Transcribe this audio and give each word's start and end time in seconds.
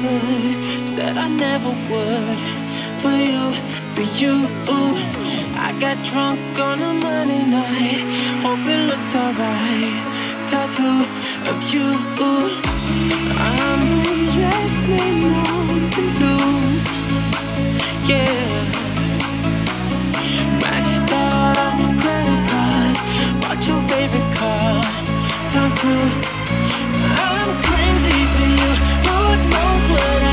could. 0.00 0.88
Said 0.88 1.16
I 1.16 1.28
never 1.28 1.72
would. 1.90 2.38
For 3.02 3.14
you, 3.28 3.52
for 3.94 4.06
you. 4.20 4.34
I 5.66 5.76
got 5.80 5.96
drunk 6.04 6.40
on 6.58 6.78
a 6.80 6.92
Monday 6.94 7.44
night. 7.46 8.02
Hope 8.44 8.64
it 8.74 8.82
looks 8.90 9.14
alright. 9.14 9.94
Tattoo 10.48 11.04
of 11.50 11.58
you. 11.72 11.88
I'm 13.48 13.82
a 14.00 14.16
yes 14.38 14.86
man 14.88 15.24
on 15.46 15.78
the 15.94 16.02
loose. 16.20 17.06
Yeah. 18.08 18.50
Maxed 20.64 21.12
out 21.12 21.56
on 21.64 21.72
my 21.82 21.90
credit 22.02 22.40
cards. 22.50 23.00
Bought 23.40 23.60
your 23.68 23.80
favorite 23.90 24.30
car. 24.34 24.82
Times 25.52 25.74
two. 25.80 26.02
I'm 27.22 27.62
crazy 27.62 27.79
what 29.90 30.29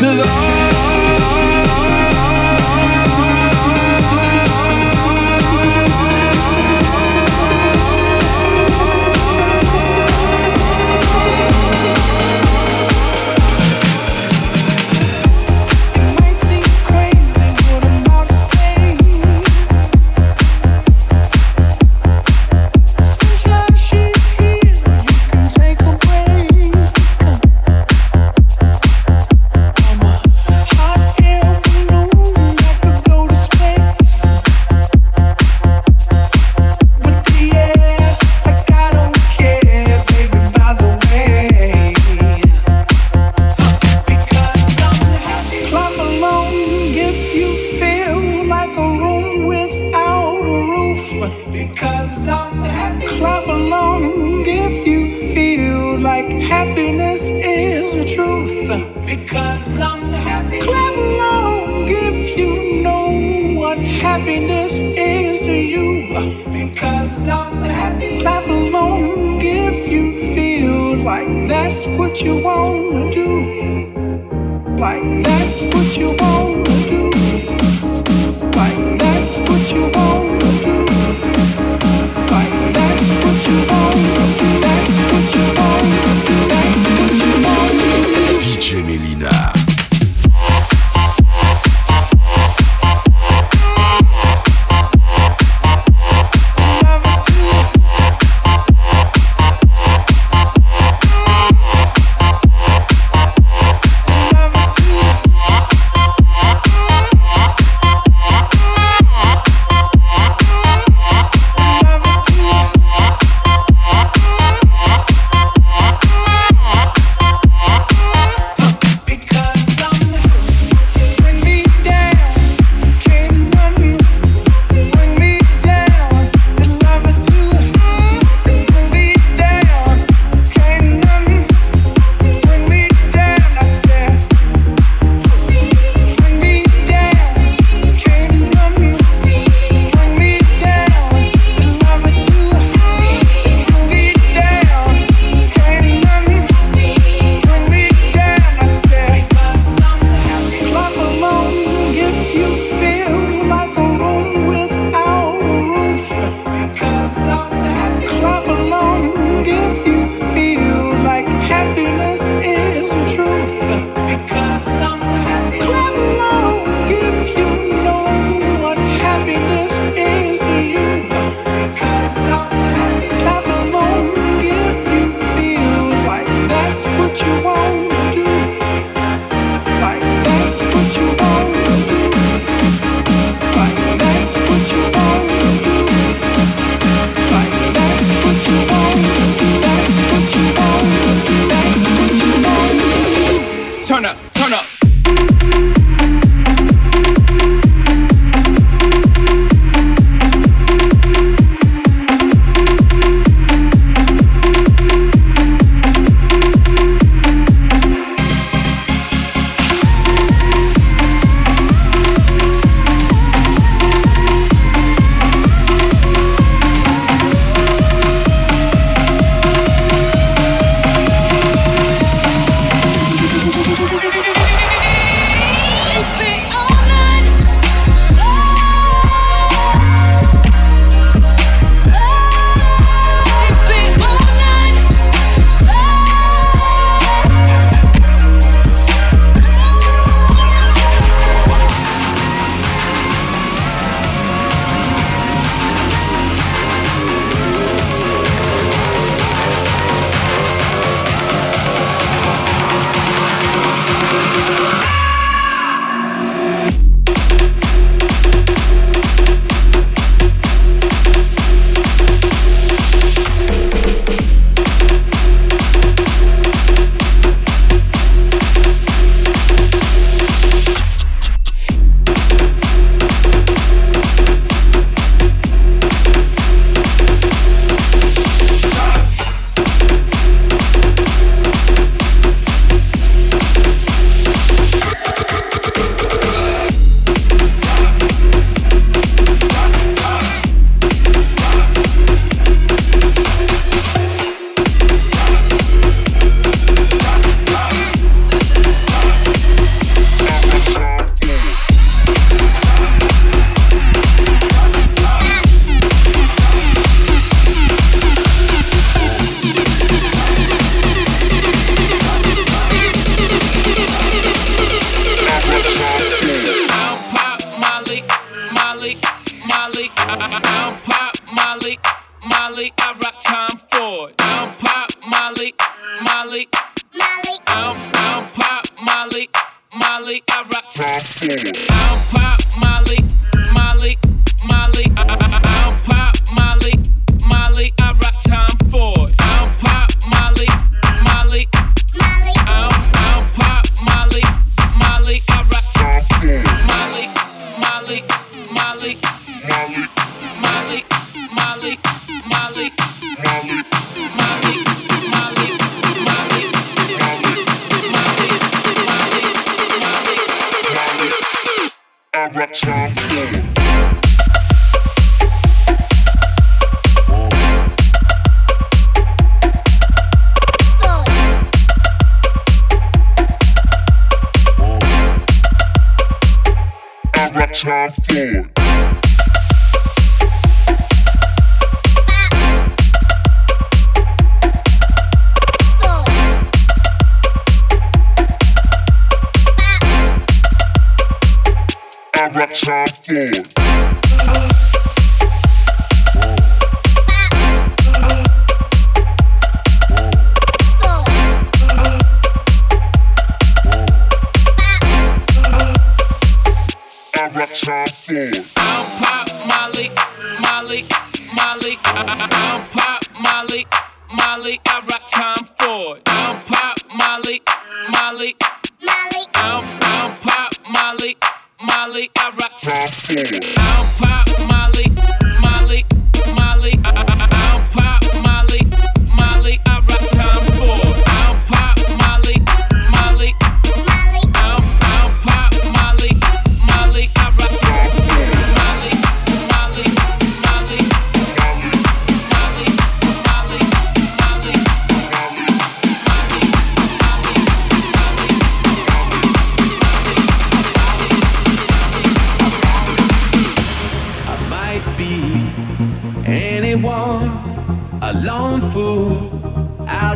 Cause 0.00 0.18
all 0.18 0.49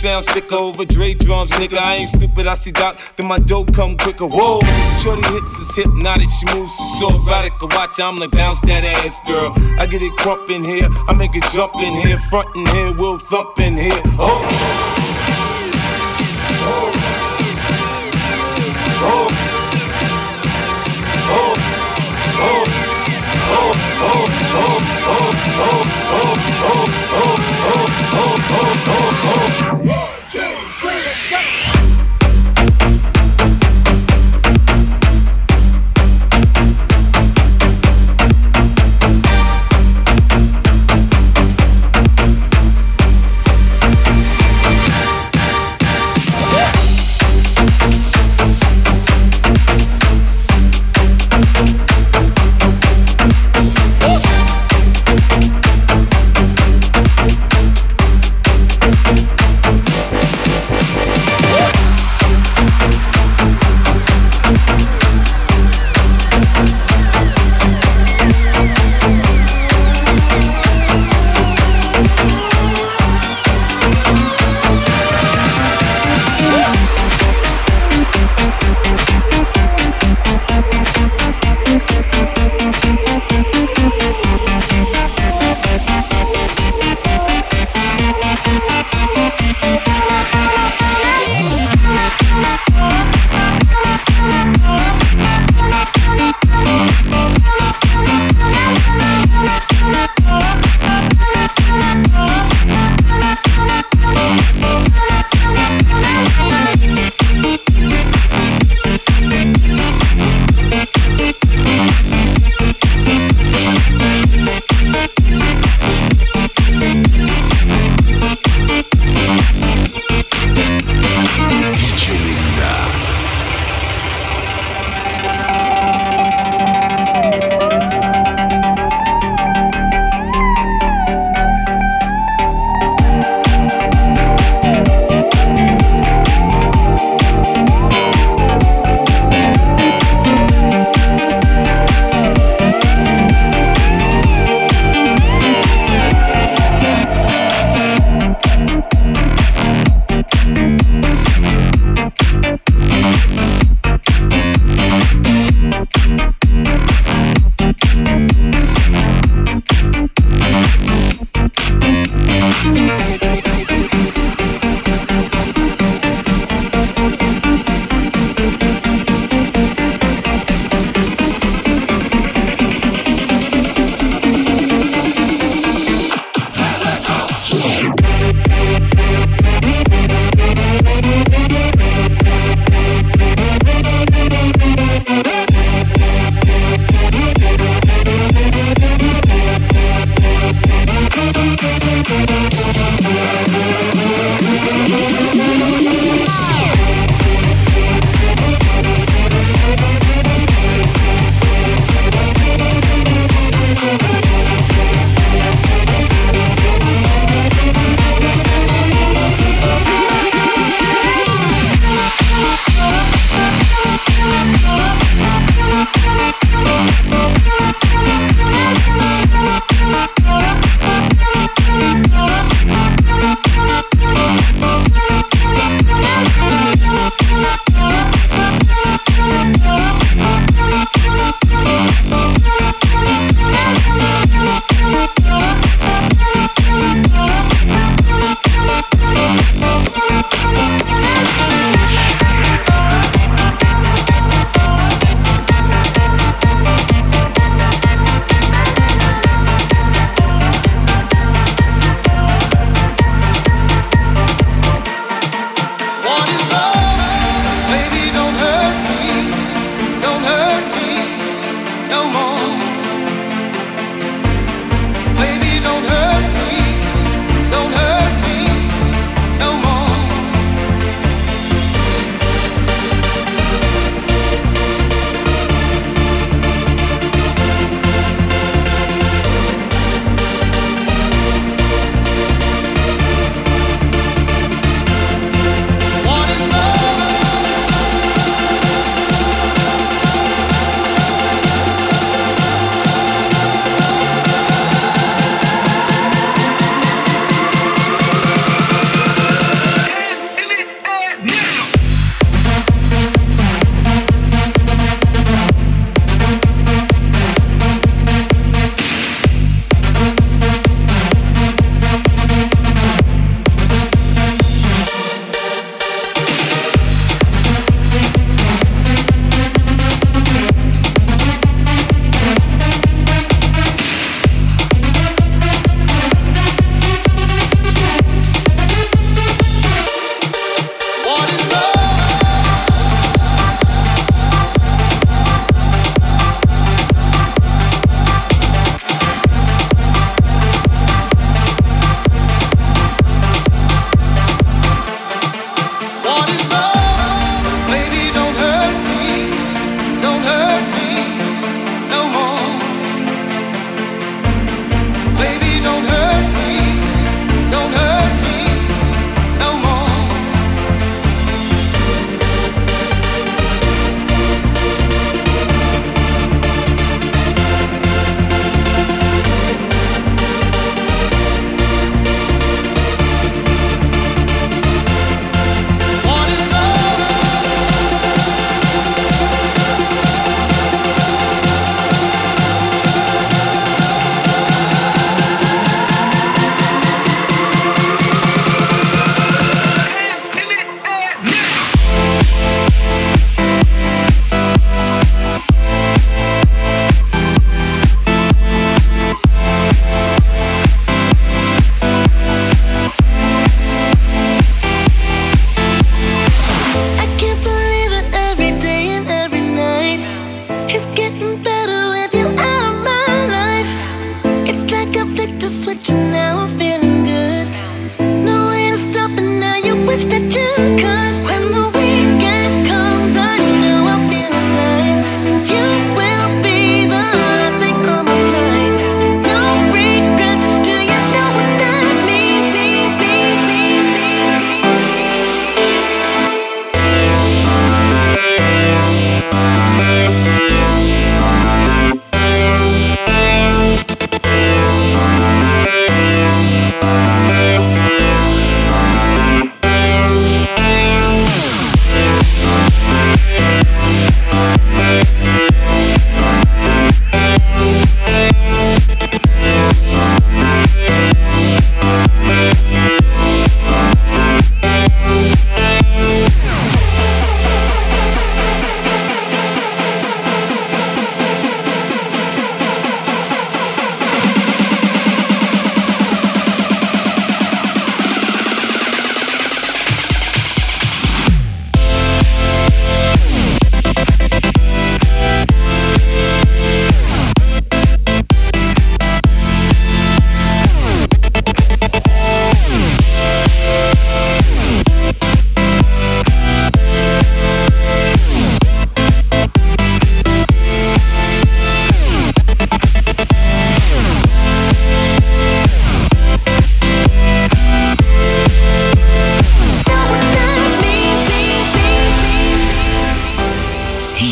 Sound 0.00 0.24
sick 0.24 0.50
over 0.50 0.84
Dre 0.86 1.12
drums, 1.12 1.50
nigga. 1.52 1.78
I 1.78 1.96
ain't 1.96 2.08
stupid, 2.08 2.46
I 2.46 2.54
see 2.54 2.72
Doc, 2.72 2.96
then 3.16 3.26
my 3.26 3.38
dope 3.38 3.74
come 3.74 3.98
quicker. 3.98 4.26
Whoa, 4.26 4.60
shorty 5.02 5.22
hips 5.28 5.58
is 5.58 5.76
hypnotic, 5.76 6.30
she 6.30 6.46
moves, 6.54 6.72
so 6.98 7.14
erotic. 7.16 7.52
Watch, 7.60 8.00
I'm 8.00 8.18
like 8.18 8.30
bounce 8.30 8.60
that 8.62 8.82
ass, 8.82 9.20
girl. 9.26 9.52
I 9.78 9.84
get 9.86 10.00
it 10.00 10.12
crump 10.12 10.48
in 10.48 10.64
here, 10.64 10.88
I 11.06 11.12
make 11.12 11.34
it 11.34 11.44
jump 11.52 11.76
in 11.76 11.94
here, 12.00 12.18
front 12.30 12.48
in 12.56 12.66
here, 12.66 12.94
we'll 12.96 13.18
thump 13.18 13.60
in 13.60 13.76
here. 13.76 14.00
Oh. 14.18 14.40
Oh. 16.62 16.90
Oh. 19.02 19.28
Oh. 19.28 19.28
Oh. 21.30 21.56
Oh. 21.60 22.64
Oh. 22.72 23.74
Oh. 23.80 24.24
Oh. 24.52 24.80
Oh. 25.08 25.26
Oh. 25.40 25.60
Oh. 25.60 25.86
Oh. 26.12 26.96
Oh. 26.96 26.99
Oh. 28.52 28.84
Oh. 28.86 29.60
Oh. 29.62 29.69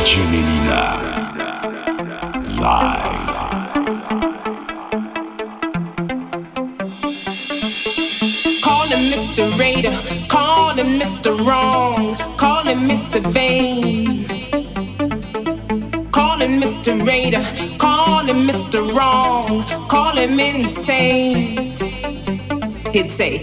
DJ 0.09 0.25
Melyna. 0.33 0.83
Live. 2.65 3.35
Call 8.63 8.87
him 8.89 9.03
Mr. 9.13 9.45
Raider. 9.61 9.95
Call 10.29 10.73
him 10.73 10.99
Mr. 10.99 11.31
Wrong. 11.47 12.17
Call 12.39 12.65
him 12.65 12.89
Mr. 12.89 13.21
Vain. 13.21 14.25
Call 16.11 16.39
him 16.39 16.59
Mr. 16.59 17.07
Raider. 17.07 17.45
Call 17.79 18.25
him 18.25 18.49
Mr. 18.49 18.81
Wrong. 18.97 19.63
Call 19.89 20.17
him 20.17 20.41
insane. 20.41 21.59
He'd 22.95 23.11
say, 23.11 23.43